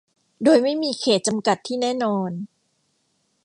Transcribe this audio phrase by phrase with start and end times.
[0.43, 2.31] โดยไม่มีเขตต์จำกัดที่แน่นอน